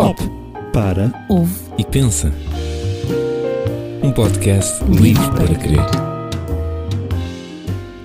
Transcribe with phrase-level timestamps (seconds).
[0.00, 0.18] Pop.
[0.72, 1.12] Para.
[1.28, 2.32] Ouve e pensa.
[4.02, 5.78] Um podcast livre para crer.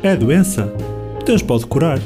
[0.04, 0.74] É doença?
[1.26, 1.98] Deus pode curar.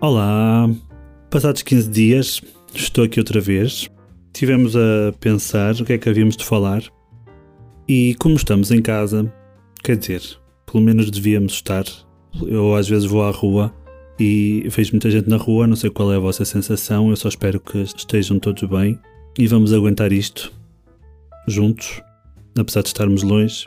[0.00, 0.70] Olá!
[1.28, 2.40] Passados 15 dias,
[2.72, 3.90] estou aqui outra vez.
[4.32, 6.84] Tivemos a pensar o que é que havíamos de falar.
[7.88, 9.28] E como estamos em casa,
[9.82, 10.22] quer dizer,
[10.70, 11.84] pelo menos devíamos estar.
[12.42, 13.72] Eu às vezes vou à rua
[14.18, 17.28] e vejo muita gente na rua, não sei qual é a vossa sensação, eu só
[17.28, 18.98] espero que estejam todos bem
[19.38, 20.52] e vamos aguentar isto
[21.46, 22.00] juntos,
[22.58, 23.64] apesar de estarmos longe.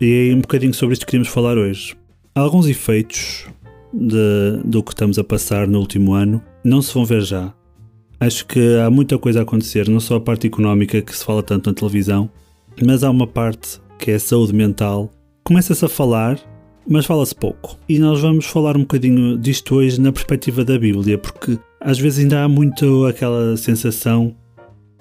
[0.00, 1.96] E é um bocadinho sobre isto que queríamos falar hoje.
[2.34, 3.46] Há alguns efeitos
[3.92, 7.52] de, do que estamos a passar no último ano não se vão ver já.
[8.18, 11.42] Acho que há muita coisa a acontecer, não só a parte económica que se fala
[11.42, 12.30] tanto na televisão,
[12.84, 15.10] mas há uma parte que é a saúde mental.
[15.44, 16.38] Começa-se a falar,
[16.88, 17.78] mas fala-se pouco.
[17.88, 22.20] E nós vamos falar um bocadinho disto hoje na perspectiva da Bíblia, porque às vezes
[22.20, 24.34] ainda há muito aquela sensação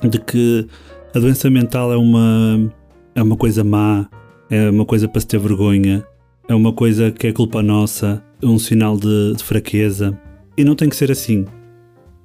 [0.02, 0.68] de que
[1.14, 2.72] a doença mental é uma,
[3.16, 4.10] é uma coisa má,
[4.50, 6.04] é uma coisa para se ter vergonha,
[6.48, 10.20] é uma coisa que é culpa nossa, é um sinal de, de fraqueza.
[10.58, 11.46] E não tem que ser assim.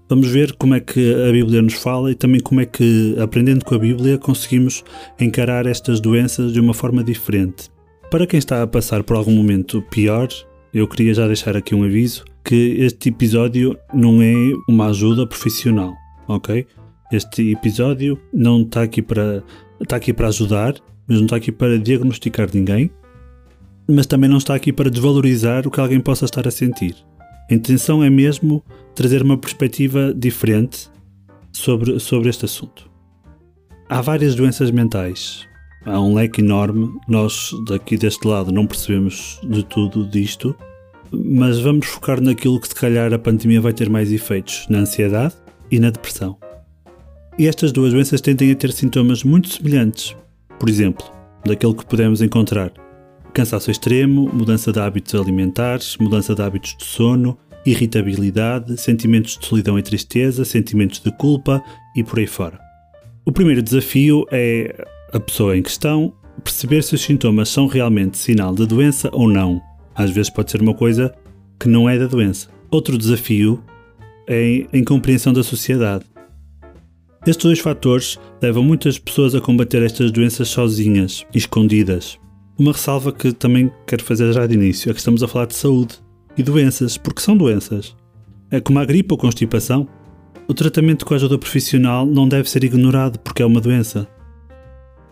[0.08, 3.64] Vamos ver como é que a Bíblia nos fala e também como é que, aprendendo
[3.64, 4.82] com a Bíblia, conseguimos
[5.20, 7.70] encarar estas doenças de uma forma diferente.
[8.10, 10.28] Para quem está a passar por algum momento pior,
[10.72, 14.34] eu queria já deixar aqui um aviso que este episódio não é
[14.66, 15.94] uma ajuda profissional,
[16.26, 16.66] ok?
[17.12, 19.42] Este episódio não está aqui para
[19.78, 20.74] está aqui para ajudar,
[21.06, 22.90] mas não está aqui para diagnosticar ninguém,
[23.86, 26.96] mas também não está aqui para desvalorizar o que alguém possa estar a sentir.
[27.50, 30.90] A intenção é mesmo trazer uma perspectiva diferente
[31.52, 32.90] sobre, sobre este assunto.
[33.86, 35.47] Há várias doenças mentais.
[35.84, 36.90] Há um leque enorme.
[37.06, 40.54] Nós, daqui deste lado, não percebemos de tudo disto,
[41.10, 45.34] mas vamos focar naquilo que, se calhar, a pandemia vai ter mais efeitos: na ansiedade
[45.70, 46.36] e na depressão.
[47.38, 50.16] E estas duas doenças tendem a ter sintomas muito semelhantes.
[50.58, 51.06] Por exemplo,
[51.44, 52.72] daquele que podemos encontrar
[53.32, 59.78] cansaço extremo, mudança de hábitos alimentares, mudança de hábitos de sono, irritabilidade, sentimentos de solidão
[59.78, 61.62] e tristeza, sentimentos de culpa
[61.94, 62.58] e por aí fora.
[63.24, 68.54] O primeiro desafio é a pessoa em questão perceber se os sintomas são realmente sinal
[68.54, 69.60] da doença ou não.
[69.94, 71.14] Às vezes pode ser uma coisa
[71.58, 72.48] que não é da doença.
[72.70, 73.62] Outro desafio
[74.26, 76.04] é a incompreensão da sociedade.
[77.26, 82.18] Estes dois fatores levam muitas pessoas a combater estas doenças sozinhas, escondidas.
[82.58, 85.54] Uma ressalva que também quero fazer já de início é que estamos a falar de
[85.54, 85.96] saúde
[86.36, 87.96] e doenças, porque são doenças.
[88.50, 89.88] É como a gripe ou constipação.
[90.46, 94.08] O tratamento com a ajuda profissional não deve ser ignorado porque é uma doença.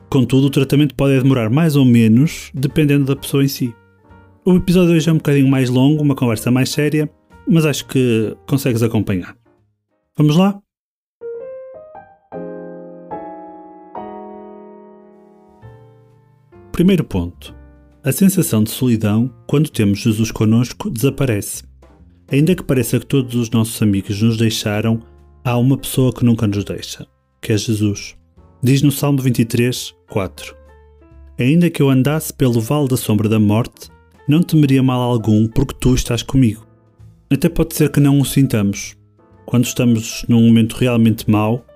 [0.08, 3.74] Contudo, o tratamento pode demorar mais ou menos, dependendo da pessoa em si.
[4.44, 7.10] O episódio hoje é um bocadinho mais longo, uma conversa mais séria,
[7.48, 9.36] mas acho que consegues acompanhar.
[10.16, 10.60] Vamos lá?
[16.70, 17.54] Primeiro ponto.
[18.04, 21.64] A sensação de solidão, quando temos Jesus conosco, desaparece.
[22.30, 25.00] Ainda que pareça que todos os nossos amigos nos deixaram,
[25.44, 27.06] há uma pessoa que nunca nos deixa,
[27.42, 28.16] que é Jesus.
[28.62, 30.56] Diz no Salmo 23, 4:
[31.38, 33.90] Ainda que eu andasse pelo vale da sombra da morte,
[34.26, 36.66] não temeria mal algum, porque tu estás comigo.
[37.30, 38.96] Até pode ser que não o sintamos.
[39.44, 41.66] Quando estamos num momento realmente mau,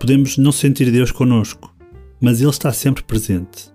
[0.00, 1.72] podemos não sentir Deus conosco,
[2.20, 3.70] mas Ele está sempre presente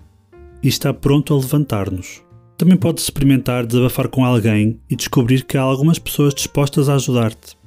[0.62, 2.22] e está pronto a levantar-nos.
[2.58, 7.58] Também podes experimentar desabafar com alguém e descobrir que há algumas pessoas dispostas a ajudar-te.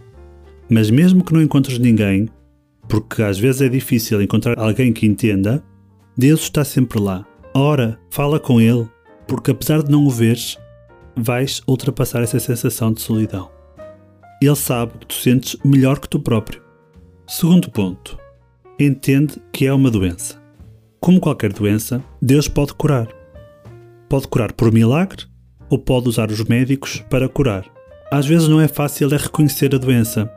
[0.68, 2.28] Mas mesmo que não encontres ninguém,
[2.88, 5.62] porque às vezes é difícil encontrar alguém que entenda,
[6.16, 7.26] Deus está sempre lá.
[7.54, 8.88] Ora, fala com Ele,
[9.26, 10.58] porque apesar de não o veres,
[11.16, 13.50] vais ultrapassar essa sensação de solidão.
[14.40, 16.62] Ele sabe que tu sentes melhor que tu próprio.
[17.26, 18.18] Segundo ponto,
[18.78, 20.40] entende que é uma doença.
[21.00, 23.08] Como qualquer doença, Deus pode curar.
[24.08, 25.24] Pode curar por milagre
[25.70, 27.64] ou pode usar os médicos para curar.
[28.10, 30.30] Às vezes não é fácil é reconhecer a doença.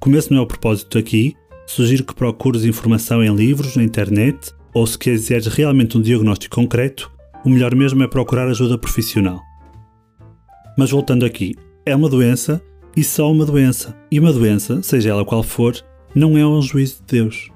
[0.00, 1.36] Como esse não é o propósito aqui,
[1.66, 7.10] sugiro que procures informação em livros, na internet ou se quiseres realmente um diagnóstico concreto,
[7.44, 9.40] o melhor mesmo é procurar ajuda profissional.
[10.76, 11.54] Mas voltando aqui,
[11.86, 12.60] é uma doença
[12.96, 13.96] e só uma doença.
[14.10, 15.76] E uma doença, seja ela qual for,
[16.14, 17.50] não é um juízo de Deus.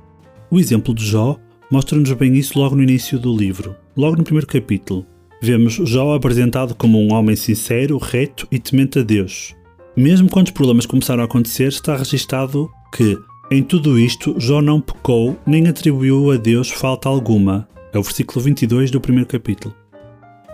[0.50, 1.36] O exemplo de Jó
[1.70, 3.74] mostra-nos bem isso logo no início do livro.
[3.96, 5.04] Logo no primeiro capítulo,
[5.42, 9.54] vemos Jó apresentado como um homem sincero, reto e temente a Deus.
[9.96, 13.18] Mesmo quando os problemas começaram a acontecer, está registado que,
[13.50, 17.66] em tudo isto, Jó não pecou nem atribuiu a Deus falta alguma.
[17.94, 19.74] É o versículo 22 do primeiro capítulo.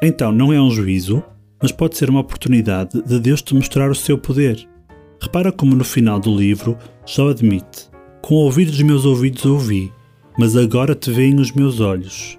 [0.00, 1.20] Então, não é um juízo,
[1.60, 4.68] mas pode ser uma oportunidade de Deus te mostrar o seu poder.
[5.20, 7.90] Repara como no final do livro Jó admite:
[8.22, 9.92] Com o ouvir dos meus ouvidos ouvi,
[10.38, 12.38] mas agora te veem os meus olhos.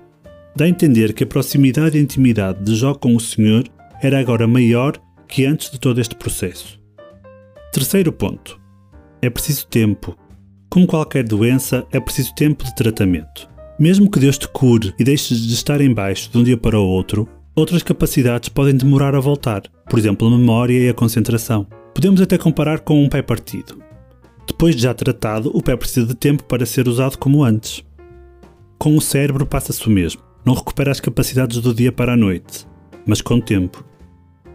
[0.55, 3.65] Dá a entender que a proximidade e a intimidade de Jó com o Senhor
[4.01, 4.97] era agora maior
[5.27, 6.79] que antes de todo este processo.
[7.73, 8.57] Terceiro ponto.
[9.21, 10.15] É preciso tempo.
[10.75, 13.47] Como qualquer doença, é preciso tempo de tratamento.
[13.79, 16.77] Mesmo que Deus te cure e deixes de estar em baixo de um dia para
[16.77, 21.65] o outro, outras capacidades podem demorar a voltar, por exemplo, a memória e a concentração.
[21.93, 23.81] Podemos até comparar com um pé partido.
[24.45, 27.81] Depois de já tratado, o pé precisa de tempo para ser usado como antes.
[28.77, 30.21] Com o cérebro passa-se o mesmo.
[30.43, 32.67] Não recupera as capacidades do dia para a noite,
[33.07, 33.81] mas com tempo.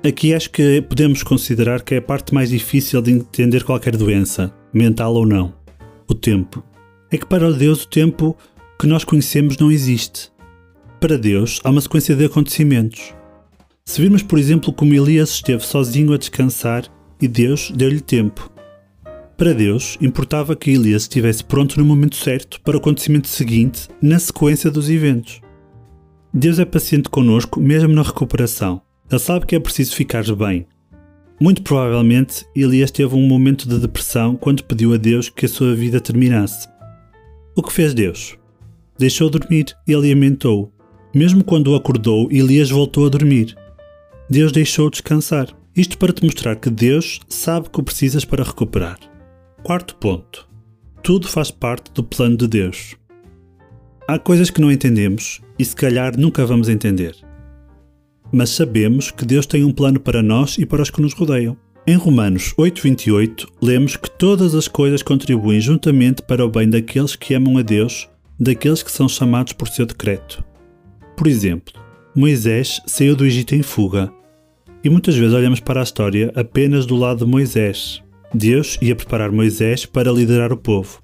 [0.06, 4.52] Aqui acho que podemos considerar que é a parte mais difícil de entender qualquer doença,
[4.70, 5.58] mental ou não.
[6.10, 6.60] O tempo.
[7.08, 8.36] É que para Deus o tempo
[8.80, 10.32] que nós conhecemos não existe.
[10.98, 13.14] Para Deus há uma sequência de acontecimentos.
[13.84, 16.82] Se virmos, por exemplo, como Elias esteve sozinho a descansar
[17.22, 18.50] e Deus deu-lhe tempo.
[19.36, 24.18] Para Deus, importava que Elias estivesse pronto no momento certo para o acontecimento seguinte, na
[24.18, 25.40] sequência dos eventos.
[26.34, 28.82] Deus é paciente conosco, mesmo na recuperação.
[29.08, 30.66] Ele sabe que é preciso ficar bem.
[31.42, 35.74] Muito provavelmente, Elias teve um momento de depressão quando pediu a Deus que a sua
[35.74, 36.68] vida terminasse.
[37.56, 38.36] O que fez Deus?
[38.98, 40.70] Deixou dormir e alimentou.
[41.14, 43.56] Mesmo quando acordou, Elias voltou a dormir.
[44.28, 45.48] Deus deixou descansar.
[45.74, 48.98] Isto para te mostrar que Deus sabe o que precisas para recuperar.
[49.62, 50.46] Quarto ponto.
[51.02, 52.96] Tudo faz parte do plano de Deus.
[54.06, 57.29] Há coisas que não entendemos e se calhar nunca vamos entender
[58.32, 61.56] mas sabemos que Deus tem um plano para nós e para os que nos rodeiam.
[61.86, 67.34] Em Romanos 8:28 lemos que todas as coisas contribuem juntamente para o bem daqueles que
[67.34, 70.44] amam a Deus, daqueles que são chamados por seu decreto.
[71.16, 71.74] Por exemplo,
[72.14, 74.12] Moisés saiu do Egito em fuga.
[74.82, 78.02] E muitas vezes olhamos para a história apenas do lado de Moisés.
[78.32, 81.02] Deus ia preparar Moisés para liderar o povo.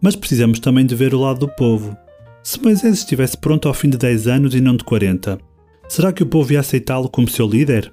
[0.00, 1.96] Mas precisamos também de ver o lado do povo.
[2.42, 5.38] Se Moisés estivesse pronto ao fim de 10 anos e não de 40,
[5.90, 7.92] Será que o povo ia aceitá-lo como seu líder?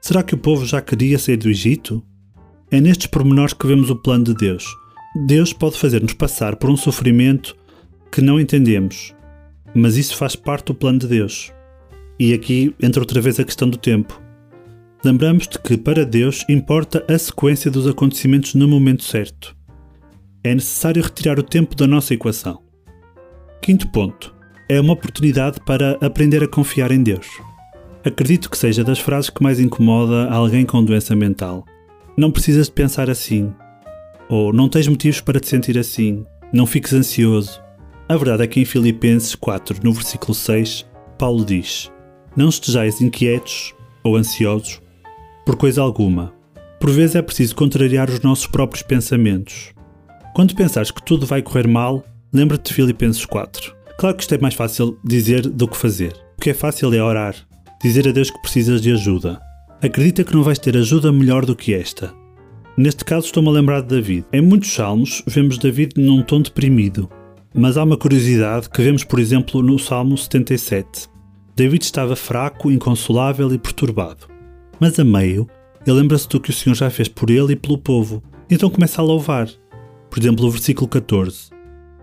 [0.00, 2.02] Será que o povo já queria sair do Egito?
[2.68, 4.64] É nestes pormenores que vemos o plano de Deus.
[5.24, 7.56] Deus pode fazer-nos passar por um sofrimento
[8.10, 9.14] que não entendemos,
[9.72, 11.52] mas isso faz parte do plano de Deus.
[12.18, 14.20] E aqui entra outra vez a questão do tempo.
[15.04, 19.56] Lembramos de que para Deus importa a sequência dos acontecimentos no momento certo.
[20.42, 22.60] É necessário retirar o tempo da nossa equação.
[23.62, 24.36] Quinto ponto
[24.68, 27.26] é uma oportunidade para aprender a confiar em Deus.
[28.04, 31.64] Acredito que seja das frases que mais incomoda alguém com doença mental.
[32.16, 33.52] Não precisas de pensar assim.
[34.28, 36.24] Ou não tens motivos para te sentir assim.
[36.52, 37.60] Não fiques ansioso.
[38.08, 40.86] A verdade é que em Filipenses 4, no versículo 6,
[41.18, 41.90] Paulo diz:
[42.36, 44.80] Não estejais inquietos ou ansiosos
[45.44, 46.32] por coisa alguma.
[46.78, 49.72] Por vezes é preciso contrariar os nossos próprios pensamentos.
[50.34, 53.77] Quando pensares que tudo vai correr mal, lembra-te de Filipenses 4.
[53.98, 56.12] Claro que isto é mais fácil dizer do que fazer.
[56.38, 57.34] O que é fácil é orar,
[57.82, 59.40] dizer a Deus que precisas de ajuda.
[59.82, 62.14] Acredita que não vais ter ajuda melhor do que esta.
[62.76, 64.24] Neste caso, estou-me a lembrar de David.
[64.32, 67.10] Em muitos salmos, vemos David num tom deprimido.
[67.52, 71.08] Mas há uma curiosidade que vemos, por exemplo, no Salmo 77.
[71.56, 74.28] David estava fraco, inconsolável e perturbado.
[74.78, 75.48] Mas a meio,
[75.84, 78.22] ele lembra-se do que o Senhor já fez por ele e pelo povo.
[78.48, 79.48] Então começa a louvar.
[80.08, 81.57] Por exemplo, o versículo 14.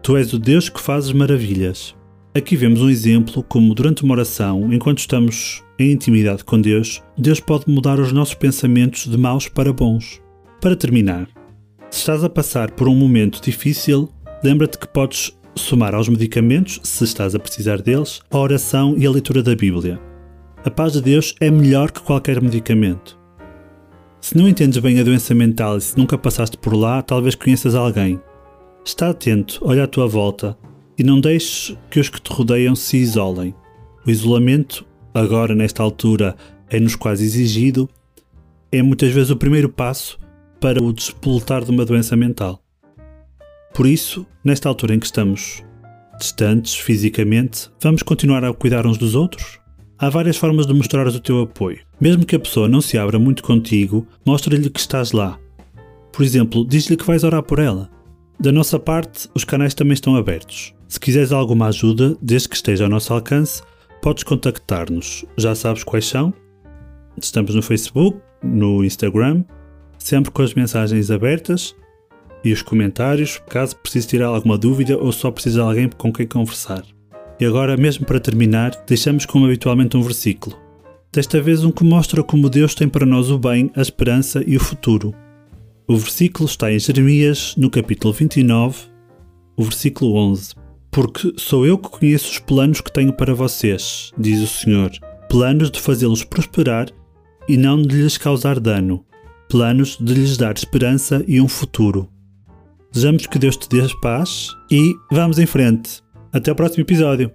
[0.06, 1.96] Tu és o Deus que fazes maravilhas.
[2.36, 7.40] Aqui vemos um exemplo como, durante uma oração, enquanto estamos em intimidade com Deus, Deus
[7.40, 10.22] pode mudar os nossos pensamentos de maus para bons.
[10.62, 11.28] Para terminar,
[11.90, 14.08] se estás a passar por um momento difícil,
[14.44, 19.10] lembra-te que podes somar aos medicamentos, se estás a precisar deles, a oração e a
[19.10, 20.00] leitura da Bíblia.
[20.64, 23.18] A paz de Deus é melhor que qualquer medicamento.
[24.22, 27.74] Se não entendes bem a doença mental e se nunca passaste por lá, talvez conheças
[27.74, 28.22] alguém
[28.86, 30.56] Está atento, olha à tua volta
[30.96, 33.54] e não deixes que os que te rodeiam se isolem.
[34.06, 36.36] O isolamento, agora nesta altura,
[36.70, 37.89] é-nos quase exigido,
[38.72, 40.20] é muitas vezes o primeiro passo
[40.62, 42.62] para o despoletar de uma doença mental.
[43.74, 45.63] Por isso, nesta altura em que estamos
[46.20, 49.60] distantes fisicamente, vamos continuar a cuidar uns dos outros?
[49.98, 51.80] Há várias formas de mostrar o teu apoio.
[52.00, 55.39] Mesmo que a pessoa não se abra muito contigo, mostra-lhe que estás lá.
[56.13, 57.95] Por exemplo, diz-lhe que vais orar por ela.
[58.39, 60.74] Da nossa parte, os canais também estão abertos.
[60.88, 63.62] Se quiseres alguma ajuda, desde que esteja ao nosso alcance,
[64.01, 65.25] podes contactar-nos.
[65.38, 66.34] Já sabes quais são?
[67.20, 69.44] Estamos no Facebook, no Instagram,
[69.98, 71.75] sempre com as mensagens abertas
[72.44, 76.27] e os comentários, caso precise tirar alguma dúvida ou só precise de alguém com quem
[76.27, 76.84] conversar.
[77.39, 80.56] E agora, mesmo para terminar, deixamos como habitualmente um versículo.
[81.12, 84.56] Desta vez, um que mostra como Deus tem para nós o bem, a esperança e
[84.56, 85.15] o futuro.
[85.88, 88.86] O versículo está em Jeremias, no capítulo 29,
[89.56, 90.56] o versículo 11.
[90.89, 94.89] Porque sou eu que conheço os planos que tenho para vocês, diz o Senhor.
[95.30, 96.89] Planos de fazê-los prosperar
[97.48, 99.06] e não de lhes causar dano.
[99.48, 102.10] Planos de lhes dar esperança e um futuro.
[102.92, 106.01] Desejamos que Deus te dê paz e vamos em frente.
[106.34, 107.32] Até o próximo episódio.